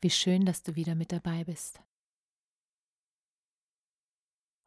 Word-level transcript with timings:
Wie 0.00 0.10
schön, 0.10 0.44
dass 0.44 0.62
du 0.62 0.76
wieder 0.76 0.94
mit 0.94 1.10
dabei 1.10 1.42
bist. 1.42 1.82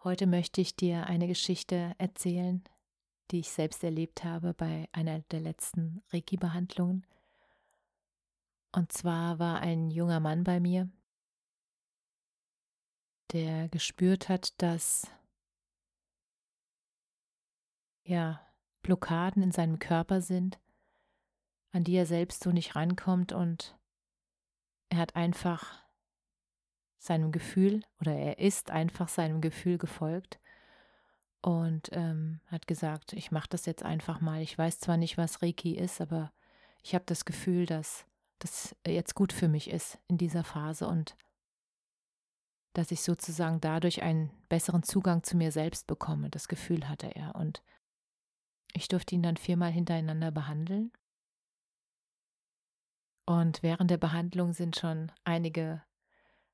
Heute 0.03 0.27
möchte 0.27 0.59
ich 0.59 0.75
dir 0.75 1.05
eine 1.07 1.27
Geschichte 1.27 1.95
erzählen, 1.97 2.61
die 3.29 3.39
ich 3.39 3.49
selbst 3.49 3.81
erlebt 3.81 4.25
habe 4.25 4.53
bei 4.53 4.89
einer 4.91 5.19
der 5.19 5.39
letzten 5.39 6.03
Reiki-Behandlungen. 6.11 7.07
Und 8.73 8.91
zwar 8.91 9.39
war 9.39 9.61
ein 9.61 9.89
junger 9.89 10.19
Mann 10.19 10.43
bei 10.43 10.59
mir, 10.59 10.89
der 13.31 13.69
gespürt 13.69 14.27
hat, 14.27 14.61
dass 14.61 15.09
ja 18.03 18.45
Blockaden 18.81 19.43
in 19.43 19.53
seinem 19.53 19.79
Körper 19.79 20.19
sind, 20.19 20.59
an 21.71 21.85
die 21.85 21.95
er 21.95 22.05
selbst 22.05 22.43
so 22.43 22.51
nicht 22.51 22.75
rankommt 22.75 23.31
und 23.31 23.77
er 24.91 24.97
hat 24.97 25.15
einfach 25.15 25.81
seinem 26.99 27.31
Gefühl 27.31 27.81
oder 27.99 28.13
er 28.13 28.39
ist 28.39 28.69
einfach 28.69 29.07
seinem 29.07 29.41
Gefühl 29.41 29.77
gefolgt 29.77 30.39
und 31.41 31.89
ähm, 31.93 32.41
hat 32.47 32.67
gesagt, 32.67 33.13
ich 33.13 33.31
mache 33.31 33.47
das 33.49 33.65
jetzt 33.65 33.83
einfach 33.83 34.19
mal. 34.19 34.41
Ich 34.41 34.55
weiß 34.55 34.79
zwar 34.79 34.97
nicht, 34.97 35.17
was 35.17 35.41
Reiki 35.41 35.75
ist, 35.75 36.01
aber 36.01 36.31
ich 36.83 36.93
habe 36.93 37.05
das 37.07 37.25
Gefühl, 37.25 37.65
dass 37.65 38.05
das 38.39 38.75
jetzt 38.85 39.15
gut 39.15 39.31
für 39.31 39.47
mich 39.47 39.69
ist 39.69 39.97
in 40.07 40.17
dieser 40.17 40.43
Phase 40.43 40.87
und 40.87 41.15
dass 42.73 42.91
ich 42.91 43.01
sozusagen 43.01 43.61
dadurch 43.61 44.03
einen 44.03 44.29
besseren 44.49 44.83
Zugang 44.83 45.23
zu 45.23 45.37
mir 45.37 45.53
selbst 45.53 45.87
bekomme. 45.87 46.29
Das 46.29 46.49
Gefühl 46.49 46.89
hatte 46.89 47.15
er 47.15 47.35
und 47.35 47.63
ich 48.73 48.89
durfte 48.89 49.15
ihn 49.15 49.23
dann 49.23 49.37
viermal 49.37 49.71
hintereinander 49.71 50.31
behandeln. 50.31 50.91
Und 53.25 53.63
während 53.63 53.91
der 53.91 53.97
Behandlung 53.97 54.53
sind 54.53 54.75
schon 54.75 55.11
einige 55.23 55.83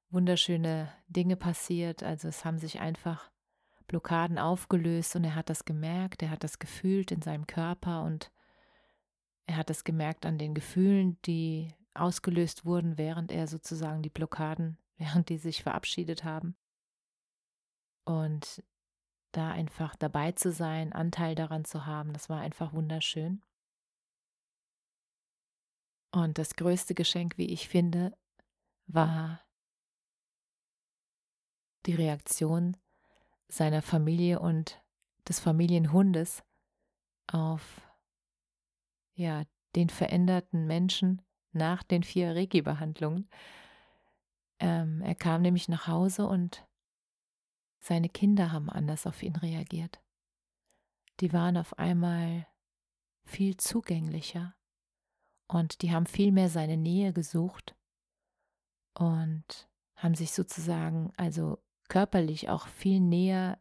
wunderschöne 0.09 0.91
Dinge 1.07 1.35
passiert. 1.35 2.03
Also 2.03 2.27
es 2.27 2.45
haben 2.45 2.59
sich 2.59 2.79
einfach 2.79 3.29
Blockaden 3.87 4.37
aufgelöst 4.37 5.15
und 5.15 5.23
er 5.23 5.35
hat 5.35 5.49
das 5.49 5.65
gemerkt, 5.65 6.21
er 6.21 6.29
hat 6.29 6.43
das 6.43 6.59
gefühlt 6.59 7.11
in 7.11 7.21
seinem 7.21 7.47
Körper 7.47 8.03
und 8.03 8.31
er 9.45 9.55
hat 9.55 9.69
das 9.69 9.85
gemerkt 9.85 10.25
an 10.25 10.37
den 10.37 10.53
Gefühlen, 10.53 11.17
die 11.25 11.73
ausgelöst 11.93 12.65
wurden, 12.65 12.97
während 12.97 13.31
er 13.31 13.47
sozusagen 13.47 14.01
die 14.03 14.09
Blockaden, 14.09 14.77
während 14.97 15.29
die 15.29 15.37
sich 15.37 15.63
verabschiedet 15.63 16.23
haben. 16.23 16.55
Und 18.03 18.63
da 19.31 19.51
einfach 19.51 19.95
dabei 19.95 20.31
zu 20.31 20.51
sein, 20.51 20.93
Anteil 20.93 21.35
daran 21.35 21.65
zu 21.65 21.85
haben, 21.85 22.13
das 22.13 22.29
war 22.29 22.39
einfach 22.39 22.73
wunderschön. 22.73 23.41
Und 26.11 26.37
das 26.37 26.55
größte 26.55 26.93
Geschenk, 26.93 27.37
wie 27.37 27.51
ich 27.51 27.67
finde, 27.67 28.17
war 28.87 29.41
die 31.85 31.95
Reaktion 31.95 32.77
seiner 33.47 33.81
Familie 33.81 34.39
und 34.39 34.81
des 35.27 35.39
Familienhundes 35.39 36.43
auf 37.27 37.81
ja, 39.13 39.43
den 39.75 39.89
veränderten 39.89 40.67
Menschen 40.67 41.21
nach 41.51 41.83
den 41.83 42.03
vier 42.03 42.35
Reiki-Behandlungen. 42.35 43.29
Ähm, 44.59 45.01
er 45.01 45.15
kam 45.15 45.41
nämlich 45.41 45.67
nach 45.67 45.87
Hause 45.87 46.27
und 46.27 46.65
seine 47.79 48.09
Kinder 48.09 48.51
haben 48.51 48.69
anders 48.69 49.05
auf 49.07 49.23
ihn 49.23 49.35
reagiert. 49.35 50.01
Die 51.19 51.33
waren 51.33 51.57
auf 51.57 51.77
einmal 51.77 52.47
viel 53.25 53.57
zugänglicher 53.57 54.56
und 55.47 55.81
die 55.81 55.91
haben 55.91 56.05
viel 56.05 56.31
mehr 56.31 56.49
seine 56.49 56.77
Nähe 56.77 57.13
gesucht 57.13 57.75
und 58.93 59.69
haben 59.95 60.15
sich 60.15 60.31
sozusagen 60.31 61.13
also 61.17 61.59
körperlich 61.87 62.49
auch 62.49 62.67
viel 62.67 62.99
näher, 62.99 63.59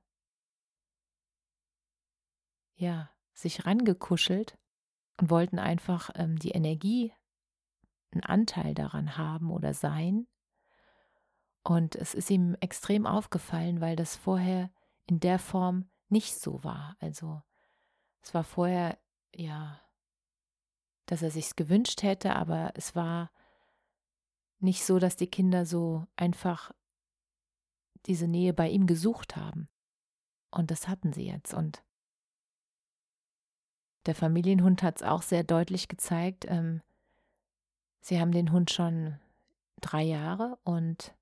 ja, 2.74 3.10
sich 3.32 3.66
rangekuschelt 3.66 4.58
und 5.18 5.30
wollten 5.30 5.58
einfach 5.58 6.10
ähm, 6.14 6.38
die 6.38 6.50
Energie, 6.50 7.12
einen 8.10 8.24
Anteil 8.24 8.74
daran 8.74 9.16
haben 9.16 9.50
oder 9.50 9.74
sein. 9.74 10.26
Und 11.62 11.96
es 11.96 12.14
ist 12.14 12.30
ihm 12.30 12.56
extrem 12.60 13.06
aufgefallen, 13.06 13.80
weil 13.80 13.96
das 13.96 14.16
vorher 14.16 14.70
in 15.06 15.20
der 15.20 15.38
Form 15.38 15.90
nicht 16.08 16.38
so 16.38 16.62
war. 16.64 16.96
Also 17.00 17.42
es 18.22 18.34
war 18.34 18.44
vorher, 18.44 18.98
ja, 19.34 19.80
dass 21.06 21.22
er 21.22 21.30
sich's 21.30 21.56
gewünscht 21.56 22.02
hätte, 22.02 22.34
aber 22.34 22.72
es 22.74 22.94
war 22.94 23.30
nicht 24.58 24.84
so, 24.84 24.98
dass 24.98 25.16
die 25.16 25.28
Kinder 25.28 25.64
so 25.64 26.06
einfach 26.16 26.72
diese 28.06 28.28
Nähe 28.28 28.52
bei 28.52 28.68
ihm 28.68 28.86
gesucht 28.86 29.36
haben. 29.36 29.68
Und 30.50 30.70
das 30.70 30.88
hatten 30.88 31.12
sie 31.12 31.26
jetzt. 31.26 31.54
Und 31.54 31.84
der 34.06 34.14
Familienhund 34.14 34.82
hat 34.82 34.96
es 34.96 35.02
auch 35.02 35.22
sehr 35.22 35.44
deutlich 35.44 35.88
gezeigt. 35.88 36.44
Ähm, 36.48 36.82
sie 38.00 38.20
haben 38.20 38.32
den 38.32 38.52
Hund 38.52 38.70
schon 38.70 39.18
drei 39.80 40.02
Jahre 40.02 40.58
und 40.64 41.14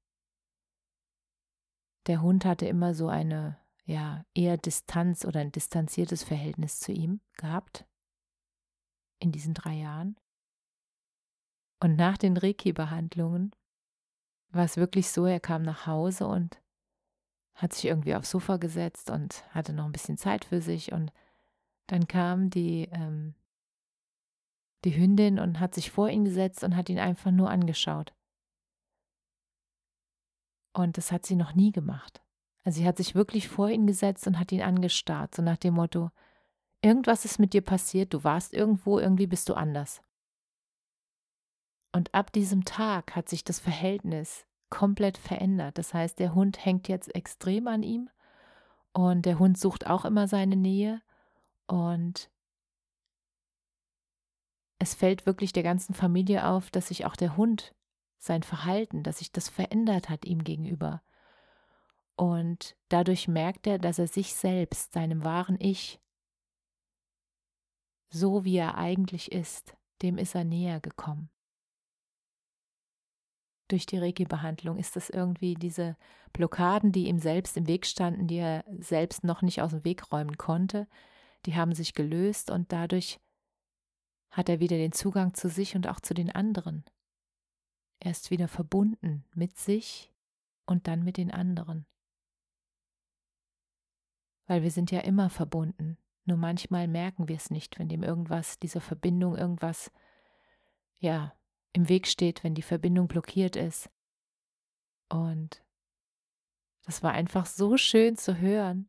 der 2.06 2.23
Hund 2.23 2.44
hatte 2.44 2.67
immer 2.67 2.94
so 2.94 3.09
eine, 3.09 3.59
ja, 3.87 4.25
eher 4.34 4.59
Distanz 4.59 5.25
oder 5.25 5.41
ein 5.41 5.53
distanziertes 5.53 6.23
Verhältnis 6.23 6.78
zu 6.78 6.93
ihm 6.93 7.21
gehabt 7.37 7.87
in 9.19 9.32
diesen 9.32 9.54
drei 9.54 9.75
Jahren. 9.75 10.16
Und 11.80 11.97
nach 11.97 12.16
den 12.16 12.36
Reiki-Behandlungen 12.36 13.54
war 14.50 14.64
es 14.64 14.76
wirklich 14.76 15.10
so, 15.10 15.26
er 15.26 15.41
kam 15.41 15.62
nach 15.62 15.86
Hause 15.86 16.26
und 16.26 16.60
hat 17.54 17.72
sich 17.72 17.86
irgendwie 17.86 18.14
aufs 18.14 18.30
Sofa 18.30 18.56
gesetzt 18.56 19.10
und 19.10 19.44
hatte 19.50 19.72
noch 19.72 19.84
ein 19.84 19.92
bisschen 19.92 20.16
Zeit 20.16 20.44
für 20.44 20.60
sich 20.60 20.92
und 20.92 21.12
dann 21.86 22.08
kam 22.08 22.50
die, 22.50 22.88
ähm, 22.92 23.34
die 24.84 24.97
Hündin 24.97 25.38
und 25.38 25.60
hat 25.60 25.75
sich 25.75 25.91
vor 25.91 26.08
ihn 26.08 26.25
gesetzt 26.25 26.64
und 26.64 26.76
hat 26.76 26.88
ihn 26.88 26.98
einfach 26.98 27.31
nur 27.31 27.50
angeschaut. 27.50 28.14
Und 30.72 30.98
das 30.98 31.12
hat 31.12 31.25
sie 31.25 31.36
noch 31.36 31.54
nie 31.54 31.70
gemacht. 31.70 32.22
Also 32.64 32.81
sie 32.81 32.86
hat 32.86 32.96
sich 32.96 33.14
wirklich 33.14 33.48
vor 33.48 33.69
ihn 33.69 33.86
gesetzt 33.86 34.26
und 34.26 34.38
hat 34.38 34.50
ihn 34.50 34.62
angestarrt, 34.62 35.34
so 35.34 35.42
nach 35.42 35.58
dem 35.58 35.75
Motto, 35.75 36.10
irgendwas 36.84 37.25
ist 37.25 37.39
mit 37.39 37.55
dir 37.55 37.62
passiert, 37.62 38.12
du 38.12 38.25
warst 38.25 38.53
irgendwo, 38.53 38.99
irgendwie 38.99 39.27
bist 39.27 39.49
du 39.49 39.55
anders. 39.55 40.03
Und 41.93 42.12
ab 42.12 42.32
diesem 42.32 42.64
Tag 42.64 43.17
hat 43.17 43.29
sich 43.29 43.44
das 43.44 43.58
Verhältnis 43.61 44.47
komplett 44.69 45.17
verändert. 45.17 45.79
Das 45.79 45.94
heißt, 45.94 46.19
der 46.19 46.35
Hund 46.35 46.64
hängt 46.64 46.88
jetzt 46.88 47.14
extrem 47.14 47.69
an 47.69 47.82
ihm 47.82 48.11
und 48.93 49.25
der 49.25 49.38
Hund 49.38 49.58
sucht 49.58 49.87
auch 49.87 50.05
immer 50.05 50.29
seine 50.29 50.56
Nähe 50.56 51.00
und 51.67 52.31
es 54.79 54.94
fällt 54.94 55.25
wirklich 55.25 55.53
der 55.53 55.62
ganzen 55.62 55.94
Familie 55.94 56.47
auf, 56.47 56.70
dass 56.70 56.88
sich 56.88 57.06
auch 57.06 57.17
der 57.17 57.37
Hund 57.37 57.75
sein 58.19 58.43
Verhalten, 58.43 59.03
dass 59.03 59.19
sich 59.19 59.32
das 59.32 59.49
verändert 59.49 60.11
hat 60.11 60.25
ihm 60.25 60.44
gegenüber. 60.44 61.03
Und 62.17 62.76
dadurch 62.88 63.29
merkt 63.29 63.67
er, 63.67 63.79
dass 63.79 63.99
er 63.99 64.08
sich 64.08 64.35
selbst, 64.35 64.93
seinem 64.93 65.25
wahren 65.25 65.56
Ich, 65.58 66.00
so 68.14 68.44
wie 68.44 68.56
er 68.56 68.76
eigentlich 68.78 69.32
ist, 69.32 69.76
dem 70.02 70.19
ist 70.19 70.34
er 70.34 70.44
näher 70.44 70.81
gekommen 70.81 71.31
durch 73.69 73.87
die 73.87 73.99
Reiki-Behandlung? 73.99 74.78
Ist 74.78 74.96
das 74.96 75.11
irgendwie 75.11 75.55
diese 75.55 75.96
Blockaden, 76.32 76.93
die 76.93 77.08
ihm 77.08 77.19
selbst 77.19 77.56
im 77.56 77.66
Weg 77.66 77.87
standen, 77.87 78.26
die 78.26 78.37
er 78.37 78.64
selbst 78.78 79.25
noch 79.25 79.43
nicht 79.43 79.62
aus 79.62 79.70
dem 79.70 79.84
Weg 79.84 80.12
räumen 80.12 80.37
konnte, 80.37 80.88
die 81.46 81.56
haben 81.56 81.75
sich 81.75 81.94
gelöst 81.94 82.50
und 82.50 82.72
dadurch 82.72 83.20
hat 84.31 84.49
er 84.49 84.60
wieder 84.60 84.76
den 84.76 84.93
Zugang 84.93 85.34
zu 85.34 85.49
sich 85.49 85.76
und 85.76 85.87
auch 85.87 86.00
zu 86.00 86.14
den 86.14 86.31
anderen. 86.31 86.84
Er 88.00 88.10
ist 88.10 88.31
wieder 88.31 88.49
verbunden 88.49 89.25
mit 89.34 89.56
sich 89.56 90.12
und 90.67 90.88
dann 90.88 91.05
mit 91.05 91.17
den 91.17 91.31
anderen. 91.31 91.87
Weil 94.46 94.62
wir 94.62 94.70
sind 94.70 94.90
ja 94.90 95.00
immer 95.00 95.31
verbunden. 95.31 95.96
Nur 96.25 96.37
manchmal 96.38 96.88
merken 96.88 97.29
wir 97.29 97.37
es 97.37 97.50
nicht, 97.50 97.79
wenn 97.79 97.88
dem 97.88 98.03
irgendwas, 98.03 98.59
dieser 98.59 98.81
Verbindung 98.81 99.37
irgendwas, 99.37 99.91
ja, 100.99 101.35
im 101.73 101.88
Weg 101.88 102.06
steht, 102.06 102.44
wenn 102.44 102.55
die 102.55 102.62
Verbindung 102.62 103.09
blockiert 103.09 103.56
ist. 103.56 103.91
Und 105.09 105.62
das 106.85 107.03
war 107.03 107.12
einfach 107.12 107.47
so 107.47 107.76
schön 107.76 108.17
zu 108.17 108.38
hören, 108.38 108.88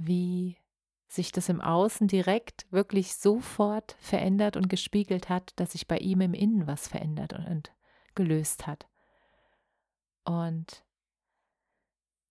wie 0.00 0.56
sich 1.08 1.32
das 1.32 1.48
im 1.48 1.60
Außen 1.60 2.06
direkt 2.06 2.70
wirklich 2.70 3.16
sofort 3.16 3.96
verändert 3.98 4.56
und 4.56 4.68
gespiegelt 4.68 5.28
hat, 5.28 5.52
dass 5.56 5.72
sich 5.72 5.88
bei 5.88 5.98
ihm 5.98 6.20
im 6.20 6.34
Innen 6.34 6.66
was 6.66 6.86
verändert 6.86 7.32
und 7.32 7.72
gelöst 8.14 8.66
hat. 8.66 8.86
Und 10.24 10.84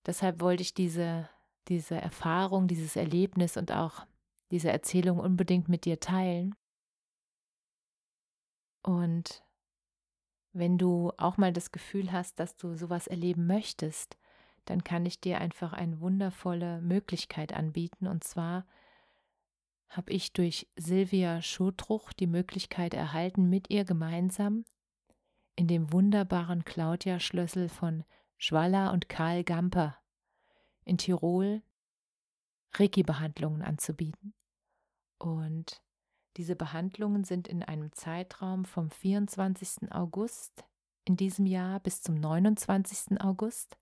deshalb 0.06 0.40
wollte 0.40 0.62
ich 0.62 0.76
diese 0.76 1.28
diese 1.70 1.96
Erfahrung, 1.96 2.68
dieses 2.68 2.96
Erlebnis 2.96 3.58
und 3.58 3.72
auch 3.72 4.06
diese 4.52 4.72
Erzählung 4.72 5.20
unbedingt 5.20 5.70
mit 5.70 5.86
dir 5.86 6.00
teilen. 6.00 6.56
Und 8.84 9.44
wenn 10.54 10.78
du 10.78 11.12
auch 11.18 11.38
mal 11.38 11.54
das 11.54 11.72
Gefühl 11.72 12.12
hast, 12.12 12.40
dass 12.40 12.56
du 12.56 12.74
sowas 12.76 13.08
erleben 13.08 13.46
möchtest, 13.46 14.18
dann 14.66 14.84
kann 14.84 15.06
ich 15.06 15.20
dir 15.20 15.40
einfach 15.40 15.74
eine 15.74 16.00
wundervolle 16.00 16.82
Möglichkeit 16.82 17.54
anbieten. 17.54 18.08
Und 18.08 18.24
zwar 18.24 18.66
habe 19.90 20.12
ich 20.12 20.34
durch 20.34 20.68
Silvia 20.76 21.42
Schotruch 21.42 22.14
die 22.14 22.28
Möglichkeit 22.28 22.94
erhalten, 22.94 23.50
mit 23.50 23.70
ihr 23.70 23.86
gemeinsam 23.86 24.66
in 25.56 25.68
dem 25.68 25.92
wunderbaren 25.92 26.66
Claudia-Schlössel 26.66 27.70
von 27.70 28.04
Schwalla 28.38 28.92
und 28.92 29.10
Karl 29.10 29.44
Gamper 29.44 29.98
in 30.88 30.98
Tirol 30.98 31.62
Reiki-Behandlungen 32.74 33.62
anzubieten. 33.62 34.34
Und 35.18 35.82
diese 36.38 36.56
Behandlungen 36.56 37.24
sind 37.24 37.48
in 37.48 37.64
einem 37.64 37.92
Zeitraum 37.94 38.66
vom 38.66 38.92
24. 38.92 39.92
August 39.92 40.66
in 41.06 41.18
diesem 41.18 41.46
Jahr 41.46 41.80
bis 41.80 42.02
zum 42.02 42.16
29. 42.16 43.20
August. 43.22 43.78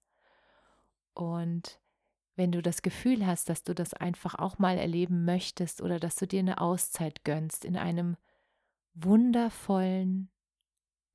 Und 1.13 1.81
wenn 2.35 2.51
du 2.51 2.61
das 2.61 2.81
Gefühl 2.81 3.25
hast, 3.25 3.49
dass 3.49 3.63
du 3.63 3.73
das 3.73 3.93
einfach 3.93 4.35
auch 4.35 4.57
mal 4.57 4.77
erleben 4.77 5.25
möchtest 5.25 5.81
oder 5.81 5.99
dass 5.99 6.15
du 6.15 6.27
dir 6.27 6.39
eine 6.39 6.61
Auszeit 6.61 7.23
gönnst 7.23 7.65
in 7.65 7.77
einem 7.77 8.17
wundervollen, 8.93 10.29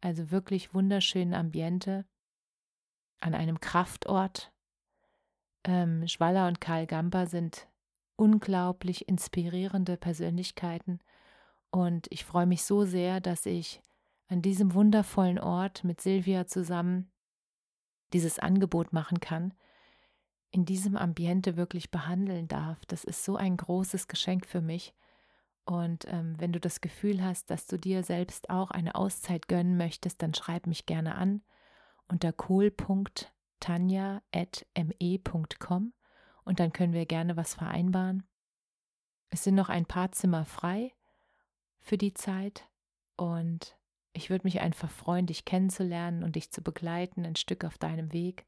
also 0.00 0.30
wirklich 0.30 0.74
wunderschönen 0.74 1.34
Ambiente, 1.34 2.06
an 3.20 3.34
einem 3.34 3.60
Kraftort, 3.60 4.52
ähm, 5.64 6.06
Schwaller 6.08 6.48
und 6.48 6.60
Karl 6.60 6.86
Gamper 6.86 7.26
sind 7.26 7.68
unglaublich 8.16 9.08
inspirierende 9.08 9.96
Persönlichkeiten 9.96 11.00
und 11.70 12.06
ich 12.10 12.24
freue 12.24 12.46
mich 12.46 12.64
so 12.64 12.84
sehr, 12.84 13.20
dass 13.20 13.46
ich 13.46 13.80
an 14.28 14.42
diesem 14.42 14.74
wundervollen 14.74 15.38
Ort 15.38 15.84
mit 15.84 16.00
Silvia 16.00 16.46
zusammen 16.46 17.10
dieses 18.12 18.38
Angebot 18.38 18.92
machen 18.92 19.20
kann, 19.20 19.54
in 20.50 20.64
diesem 20.64 20.96
Ambiente 20.96 21.56
wirklich 21.56 21.90
behandeln 21.90 22.48
darf. 22.48 22.84
Das 22.86 23.04
ist 23.04 23.24
so 23.24 23.36
ein 23.36 23.56
großes 23.56 24.08
Geschenk 24.08 24.46
für 24.46 24.60
mich. 24.60 24.94
Und 25.64 26.06
ähm, 26.08 26.34
wenn 26.38 26.52
du 26.52 26.58
das 26.58 26.80
Gefühl 26.80 27.22
hast, 27.24 27.50
dass 27.50 27.66
du 27.66 27.76
dir 27.78 28.02
selbst 28.02 28.50
auch 28.50 28.72
eine 28.72 28.96
Auszeit 28.96 29.46
gönnen 29.46 29.76
möchtest, 29.76 30.22
dann 30.22 30.34
schreib 30.34 30.66
mich 30.66 30.86
gerne 30.86 31.14
an 31.14 31.42
unter 32.08 32.32
kohl.de 32.32 33.39
tanja.me.com 33.60 35.92
und 36.44 36.60
dann 36.60 36.72
können 36.72 36.92
wir 36.92 37.06
gerne 37.06 37.36
was 37.36 37.54
vereinbaren. 37.54 38.26
Es 39.28 39.44
sind 39.44 39.54
noch 39.54 39.68
ein 39.68 39.86
paar 39.86 40.10
Zimmer 40.12 40.44
frei 40.44 40.92
für 41.78 41.96
die 41.96 42.14
Zeit 42.14 42.68
und 43.16 43.76
ich 44.12 44.30
würde 44.30 44.44
mich 44.44 44.60
einfach 44.60 44.90
freuen, 44.90 45.26
dich 45.26 45.44
kennenzulernen 45.44 46.24
und 46.24 46.36
dich 46.36 46.50
zu 46.50 46.62
begleiten, 46.62 47.24
ein 47.24 47.36
Stück 47.36 47.64
auf 47.64 47.78
deinem 47.78 48.12
Weg 48.12 48.46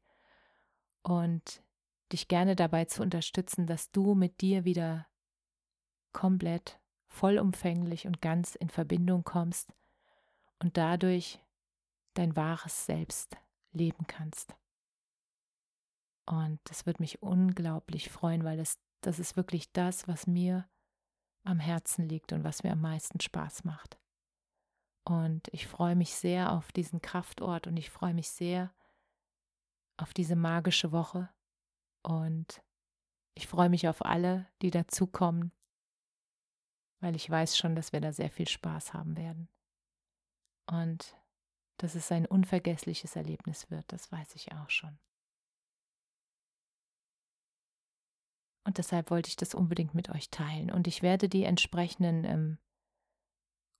und 1.03 1.63
dich 2.11 2.27
gerne 2.27 2.55
dabei 2.55 2.85
zu 2.85 3.01
unterstützen, 3.01 3.65
dass 3.65 3.91
du 3.91 4.13
mit 4.13 4.41
dir 4.41 4.65
wieder 4.65 5.07
komplett 6.11 6.79
vollumfänglich 7.07 8.07
und 8.07 8.21
ganz 8.21 8.55
in 8.55 8.69
Verbindung 8.69 9.23
kommst 9.23 9.73
und 10.59 10.77
dadurch 10.77 11.39
dein 12.13 12.35
wahres 12.35 12.85
Selbst 12.85 13.37
leben 13.71 14.05
kannst. 14.07 14.55
Und 16.25 16.59
das 16.65 16.85
wird 16.85 16.99
mich 16.99 17.21
unglaublich 17.21 18.09
freuen, 18.09 18.43
weil 18.43 18.57
das, 18.57 18.79
das 19.01 19.19
ist 19.19 19.35
wirklich 19.35 19.71
das, 19.73 20.07
was 20.07 20.27
mir 20.27 20.67
am 21.43 21.59
Herzen 21.59 22.07
liegt 22.07 22.31
und 22.31 22.43
was 22.43 22.63
mir 22.63 22.71
am 22.71 22.81
meisten 22.81 23.19
Spaß 23.19 23.65
macht. 23.65 23.97
Und 25.05 25.49
ich 25.51 25.67
freue 25.67 25.95
mich 25.95 26.15
sehr 26.15 26.53
auf 26.53 26.71
diesen 26.71 27.01
Kraftort 27.01 27.67
und 27.67 27.75
ich 27.75 27.89
freue 27.89 28.13
mich 28.13 28.29
sehr 28.29 28.73
auf 29.97 30.13
diese 30.13 30.35
magische 30.35 30.91
Woche. 30.91 31.29
Und 32.03 32.63
ich 33.35 33.47
freue 33.47 33.69
mich 33.69 33.87
auf 33.87 34.05
alle, 34.05 34.47
die 34.61 34.71
dazukommen, 34.71 35.51
weil 37.01 37.15
ich 37.15 37.29
weiß 37.29 37.57
schon, 37.57 37.75
dass 37.75 37.91
wir 37.91 37.99
da 37.99 38.13
sehr 38.13 38.29
viel 38.29 38.47
Spaß 38.47 38.93
haben 38.93 39.17
werden. 39.17 39.49
Und 40.67 41.17
dass 41.77 41.95
es 41.95 42.11
ein 42.11 42.25
unvergessliches 42.25 43.15
Erlebnis 43.17 43.69
wird, 43.69 43.91
das 43.91 44.11
weiß 44.11 44.35
ich 44.35 44.53
auch 44.53 44.69
schon. 44.69 44.97
Und 48.65 48.77
deshalb 48.77 49.11
wollte 49.11 49.29
ich 49.29 49.35
das 49.35 49.55
unbedingt 49.55 49.93
mit 49.93 50.09
euch 50.09 50.29
teilen. 50.29 50.71
Und 50.71 50.87
ich 50.87 51.01
werde 51.01 51.27
die 51.27 51.43
entsprechenden 51.43 52.23
ähm, 52.23 52.57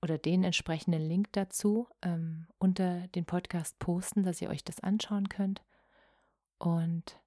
oder 0.02 0.18
den 0.18 0.44
entsprechenden 0.44 1.02
Link 1.02 1.32
dazu 1.32 1.88
ähm, 2.02 2.48
unter 2.58 3.08
den 3.10 3.24
Podcast 3.24 3.80
posten, 3.80 4.24
dass 4.24 4.42
ihr 4.42 4.50
euch 4.50 4.66
das 4.66 4.82
anschauen 4.82 5.30
könnt. 5.30 5.64
Und 6.58 7.22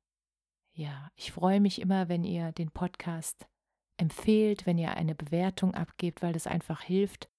ja, 0.72 1.10
ich 1.16 1.32
freue 1.32 1.60
mich 1.60 1.80
immer, 1.80 2.10
wenn 2.10 2.22
ihr 2.22 2.52
den 2.52 2.70
Podcast 2.70 3.48
empfehlt, 3.96 4.66
wenn 4.66 4.76
ihr 4.76 4.94
eine 4.94 5.14
Bewertung 5.14 5.74
abgebt, 5.74 6.20
weil 6.20 6.34
das 6.34 6.46
einfach 6.46 6.82
hilft, 6.82 7.30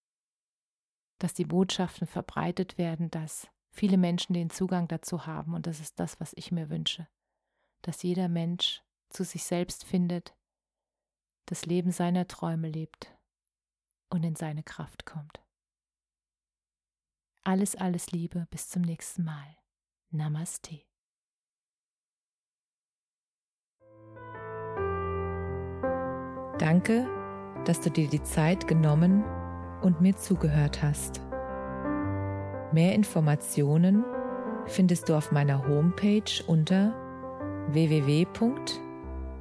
dass 1.20 1.36
die 1.36 1.46
Botschaften 1.46 2.08
verbreitet 2.08 2.80
werden, 2.80 3.12
dass 3.12 3.48
viele 3.70 3.98
Menschen 3.98 4.34
den 4.34 4.50
Zugang 4.50 4.88
dazu 4.88 5.28
haben. 5.28 5.54
Und 5.54 5.68
das 5.68 5.80
ist 5.80 6.00
das, 6.00 6.20
was 6.20 6.34
ich 6.36 6.52
mir 6.52 6.72
wünsche, 6.72 7.08
dass 7.84 8.02
jeder 8.02 8.28
Mensch 8.28 8.84
zu 9.10 9.24
sich 9.24 9.44
selbst 9.44 9.84
findet, 9.84 10.36
das 11.46 11.66
Leben 11.66 11.92
seiner 11.92 12.28
Träume 12.28 12.70
lebt 12.70 13.16
und 14.10 14.24
in 14.24 14.36
seine 14.36 14.64
Kraft 14.64 15.06
kommt. 15.06 15.42
Alles, 17.44 17.76
alles 17.76 18.12
Liebe, 18.12 18.48
bis 18.50 18.70
zum 18.70 18.82
nächsten 18.82 19.24
Mal. 19.24 19.56
Namaste. 20.10 20.82
Danke, 26.60 27.08
dass 27.66 27.80
du 27.82 27.90
dir 27.90 28.10
die 28.10 28.24
Zeit 28.24 28.68
genommen 28.68 29.24
und 29.82 30.02
mir 30.02 30.16
zugehört 30.18 30.82
hast. 30.82 31.22
Mehr 32.74 32.94
Informationen 32.96 34.04
findest 34.66 35.08
du 35.08 35.16
auf 35.16 35.32
meiner 35.32 35.66
Homepage 35.68 36.44
unter 36.48 36.94
www 37.70 38.26